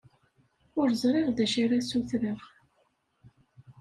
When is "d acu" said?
1.31-1.59